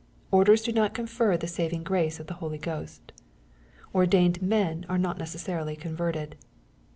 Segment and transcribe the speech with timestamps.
[0.31, 3.11] Orders do not confer the saving grace of the Holy Ghost.
[3.93, 6.37] Ordained men are not necessarily converted.